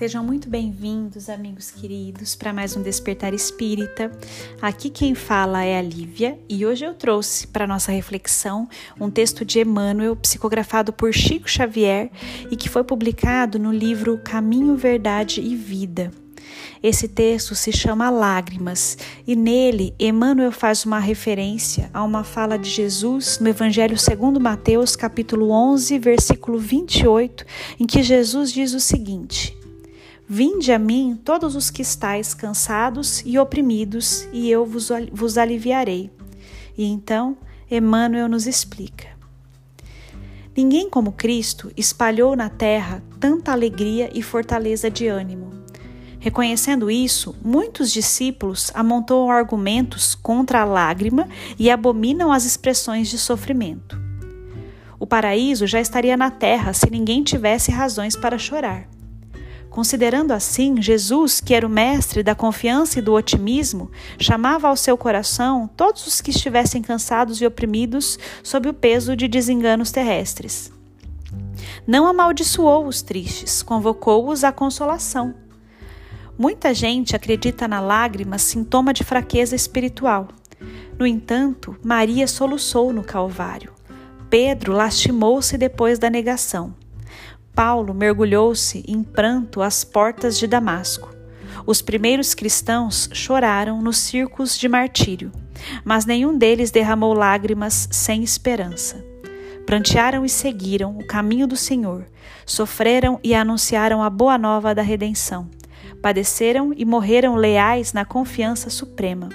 Sejam 0.00 0.24
muito 0.24 0.48
bem-vindos, 0.48 1.28
amigos 1.28 1.70
queridos, 1.70 2.34
para 2.34 2.54
mais 2.54 2.74
um 2.74 2.80
Despertar 2.80 3.34
Espírita. 3.34 4.10
Aqui 4.58 4.88
quem 4.88 5.14
fala 5.14 5.62
é 5.62 5.78
a 5.78 5.82
Lívia 5.82 6.38
e 6.48 6.64
hoje 6.64 6.86
eu 6.86 6.94
trouxe 6.94 7.46
para 7.46 7.66
nossa 7.66 7.92
reflexão 7.92 8.66
um 8.98 9.10
texto 9.10 9.44
de 9.44 9.60
Emmanuel, 9.60 10.16
psicografado 10.16 10.90
por 10.90 11.12
Chico 11.12 11.50
Xavier 11.50 12.10
e 12.50 12.56
que 12.56 12.66
foi 12.66 12.82
publicado 12.82 13.58
no 13.58 13.70
livro 13.70 14.16
Caminho, 14.24 14.74
Verdade 14.74 15.42
e 15.42 15.54
Vida. 15.54 16.10
Esse 16.82 17.06
texto 17.06 17.54
se 17.54 17.70
chama 17.70 18.08
Lágrimas 18.08 18.96
e 19.26 19.36
nele 19.36 19.94
Emmanuel 19.98 20.50
faz 20.50 20.86
uma 20.86 20.98
referência 20.98 21.90
a 21.92 22.02
uma 22.02 22.24
fala 22.24 22.58
de 22.58 22.70
Jesus 22.70 23.38
no 23.38 23.50
Evangelho 23.50 23.98
segundo 23.98 24.40
Mateus, 24.40 24.96
capítulo 24.96 25.50
11, 25.50 25.98
versículo 25.98 26.58
28, 26.58 27.44
em 27.78 27.86
que 27.86 28.02
Jesus 28.02 28.50
diz 28.50 28.72
o 28.72 28.80
seguinte: 28.80 29.59
Vinde 30.32 30.70
a 30.70 30.78
mim 30.78 31.18
todos 31.24 31.56
os 31.56 31.70
que 31.70 31.82
estáis 31.82 32.34
cansados 32.34 33.20
e 33.26 33.36
oprimidos, 33.36 34.28
e 34.32 34.48
eu 34.48 34.64
vos, 34.64 35.36
aliviarei. 35.36 36.08
E 36.78 36.84
então 36.84 37.36
Emmanuel 37.68 38.28
nos 38.28 38.46
explica. 38.46 39.08
Ninguém 40.56 40.88
como 40.88 41.10
Cristo 41.10 41.72
espalhou 41.76 42.36
na 42.36 42.48
terra 42.48 43.02
tanta 43.18 43.50
alegria 43.50 44.08
e 44.14 44.22
fortaleza 44.22 44.88
de 44.88 45.08
ânimo. 45.08 45.50
Reconhecendo 46.20 46.88
isso, 46.88 47.34
muitos 47.44 47.90
discípulos 47.90 48.70
amontoam 48.72 49.32
argumentos 49.32 50.14
contra 50.14 50.60
a 50.60 50.64
lágrima 50.64 51.28
e 51.58 51.68
abominam 51.68 52.30
as 52.30 52.44
expressões 52.44 53.08
de 53.08 53.18
sofrimento. 53.18 54.00
O 54.96 55.08
paraíso 55.08 55.66
já 55.66 55.80
estaria 55.80 56.16
na 56.16 56.30
terra 56.30 56.72
se 56.72 56.88
ninguém 56.88 57.24
tivesse 57.24 57.72
razões 57.72 58.14
para 58.14 58.38
chorar. 58.38 58.89
Considerando 59.70 60.32
assim, 60.32 60.82
Jesus, 60.82 61.40
que 61.40 61.54
era 61.54 61.64
o 61.64 61.70
mestre 61.70 62.24
da 62.24 62.34
confiança 62.34 62.98
e 62.98 63.02
do 63.02 63.14
otimismo, 63.14 63.88
chamava 64.18 64.68
ao 64.68 64.76
seu 64.76 64.98
coração 64.98 65.70
todos 65.76 66.08
os 66.08 66.20
que 66.20 66.32
estivessem 66.32 66.82
cansados 66.82 67.40
e 67.40 67.46
oprimidos 67.46 68.18
sob 68.42 68.68
o 68.68 68.74
peso 68.74 69.14
de 69.14 69.28
desenganos 69.28 69.92
terrestres. 69.92 70.72
Não 71.86 72.06
amaldiçoou 72.06 72.84
os 72.86 73.00
tristes, 73.00 73.62
convocou-os 73.62 74.42
à 74.42 74.50
consolação. 74.50 75.34
Muita 76.36 76.74
gente 76.74 77.14
acredita 77.14 77.68
na 77.68 77.80
lágrima 77.80 78.38
sintoma 78.38 78.92
de 78.92 79.04
fraqueza 79.04 79.54
espiritual. 79.54 80.28
No 80.98 81.06
entanto, 81.06 81.76
Maria 81.82 82.26
soluçou 82.26 82.92
no 82.92 83.04
Calvário. 83.04 83.72
Pedro 84.28 84.72
lastimou-se 84.72 85.56
depois 85.56 85.98
da 85.98 86.10
negação. 86.10 86.74
Paulo 87.54 87.92
mergulhou-se 87.92 88.84
em 88.86 89.02
pranto 89.02 89.60
às 89.60 89.84
portas 89.84 90.38
de 90.38 90.46
Damasco. 90.46 91.10
Os 91.66 91.82
primeiros 91.82 92.34
cristãos 92.34 93.08
choraram 93.12 93.82
nos 93.82 93.98
circos 93.98 94.56
de 94.56 94.68
martírio, 94.68 95.30
mas 95.84 96.06
nenhum 96.06 96.36
deles 96.36 96.70
derramou 96.70 97.12
lágrimas 97.12 97.88
sem 97.90 98.22
esperança. 98.22 99.04
Prantearam 99.66 100.24
e 100.24 100.28
seguiram 100.28 100.96
o 100.98 101.06
caminho 101.06 101.46
do 101.46 101.56
Senhor, 101.56 102.06
sofreram 102.46 103.20
e 103.22 103.34
anunciaram 103.34 104.02
a 104.02 104.08
boa 104.08 104.38
nova 104.38 104.74
da 104.74 104.82
redenção, 104.82 105.48
padeceram 106.00 106.72
e 106.74 106.84
morreram 106.84 107.36
leais 107.36 107.92
na 107.92 108.04
confiança 108.04 108.70
suprema. 108.70 109.28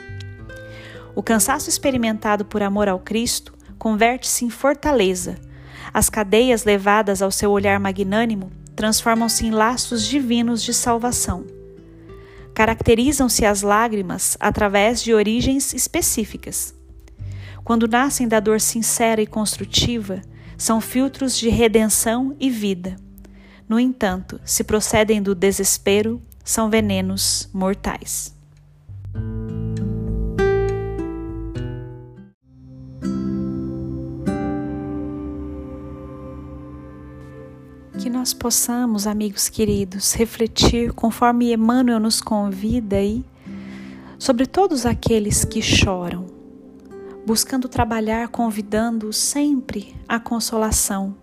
O 1.16 1.24
cansaço 1.24 1.70
experimentado 1.70 2.44
por 2.44 2.62
amor 2.62 2.90
ao 2.90 3.00
Cristo 3.00 3.54
converte-se 3.78 4.44
em 4.44 4.50
fortaleza 4.50 5.40
as 5.94 6.10
cadeias 6.10 6.64
levadas 6.64 7.22
ao 7.22 7.32
seu 7.32 7.52
olhar 7.52 7.80
magnânimo 7.80 8.52
transformam-se 8.76 9.46
em 9.46 9.52
laços 9.52 10.06
divinos 10.06 10.62
de 10.62 10.74
salvação. 10.74 11.46
Caracterizam-se 12.54 13.46
as 13.46 13.62
lágrimas 13.62 14.38
através 14.40 15.02
de 15.02 15.14
origens 15.14 15.74
específicas. 15.74 16.74
Quando 17.64 17.88
nascem 17.88 18.28
da 18.28 18.40
dor 18.40 18.62
sincera 18.62 19.22
e 19.22 19.28
construtiva, 19.28 20.22
são 20.58 20.80
filtros 20.80 21.38
de 21.38 21.50
redenção 21.50 22.36
e 22.40 22.50
vida. 22.50 22.96
No 23.68 23.80
entanto, 23.80 24.40
se 24.46 24.64
procedem 24.64 25.22
do 25.22 25.34
desespero, 25.34 26.22
são 26.44 26.70
venenos 26.70 27.50
mortais. 27.52 28.35
Que 38.06 38.10
nós 38.12 38.36
possamos, 38.36 39.08
amigos 39.08 39.50
queridos, 39.50 40.14
refletir 40.14 40.94
conforme 40.94 41.52
Emmanuel 41.52 42.00
nos 42.00 42.22
convida 42.22 42.98
aí 42.98 43.26
sobre 44.20 44.46
todos 44.46 44.86
aqueles 44.86 45.44
que 45.44 45.60
choram, 45.60 46.28
buscando 47.26 47.68
trabalhar, 47.68 48.28
convidando 48.28 49.12
sempre 49.12 49.96
a 50.08 50.20
consolação. 50.20 51.16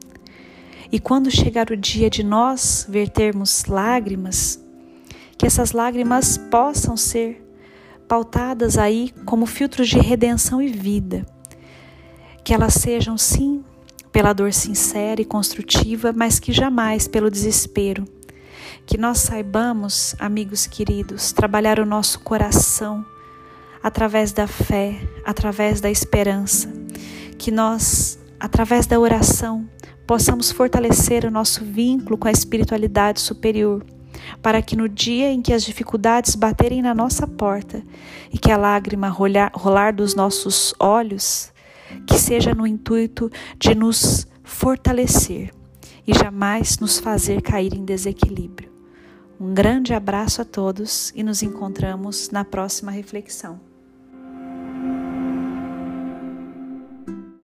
E 0.91 0.98
quando 0.98 1.31
chegar 1.31 1.70
o 1.70 1.76
dia 1.76 2.10
de 2.10 2.25
nós 2.25 2.84
vertermos 2.88 3.66
lágrimas, 3.66 4.60
que 5.38 5.47
essas 5.47 5.70
lágrimas 5.70 6.37
possam 6.37 6.97
ser 6.97 7.47
pautadas 8.09 8.76
aí 8.76 9.14
como 9.25 9.47
filtros 9.47 9.88
de 9.88 10.00
redenção 10.00 10.60
e 10.60 10.66
vida. 10.66 11.25
Que 12.43 12.53
elas 12.53 12.75
sejam, 12.75 13.16
sim, 13.16 13.62
pela 14.12 14.33
dor 14.33 14.53
sincera 14.53 15.21
e 15.21 15.25
construtiva, 15.25 16.12
mas 16.15 16.39
que 16.39 16.53
jamais 16.53 17.09
pelo 17.09 17.31
desespero. 17.31 18.05
Que 18.84 18.99
nós 18.99 19.19
saibamos, 19.19 20.15
amigos 20.19 20.67
queridos, 20.67 21.33
trabalhar 21.33 21.81
o 21.81 21.87
nosso 21.87 22.21
coração 22.21 23.05
através 23.83 24.33
da 24.33 24.47
fé, 24.47 25.00
através 25.25 25.81
da 25.81 25.91
esperança. 25.91 26.73
Que 27.39 27.50
nós, 27.50 28.19
através 28.39 28.87
da 28.87 29.00
oração, 29.00 29.69
possamos 30.06 30.53
fortalecer 30.53 31.25
o 31.25 31.31
nosso 31.31 31.65
vínculo 31.65 32.19
com 32.19 32.29
a 32.29 32.33
espiritualidade 32.33 33.21
superior, 33.21 33.84
para 34.41 34.61
que 34.62 34.77
no 34.77 34.89
dia 34.89 35.31
em 35.33 35.41
que 35.41 35.53
as 35.53 35.65
dificuldades 35.65 36.34
baterem 36.34 36.83
na 36.83 36.94
nossa 36.94 37.27
porta 37.27 37.83
e 38.33 38.39
que 38.39 38.50
a 38.50 38.56
lágrima 38.56 39.09
rolar, 39.09 39.94
dos 39.94 40.15
nossos 40.15 40.75
olhos, 40.79 41.52
que 42.07 42.19
seja 42.19 42.55
no 42.55 42.67
intuito 42.67 43.31
de 43.59 43.75
nos 43.75 44.27
fortalecer 44.43 45.53
e 46.07 46.13
jamais 46.13 46.79
nos 46.79 46.99
fazer 46.99 47.43
cair 47.43 47.75
em 47.75 47.85
desequilíbrio. 47.85 48.71
Um 49.39 49.55
grande 49.55 49.93
abraço 49.93 50.43
a 50.43 50.45
todos 50.45 51.13
e 51.15 51.23
nos 51.23 51.43
encontramos 51.43 52.31
na 52.31 52.45
próxima 52.45 52.93
reflexão. 52.93 53.72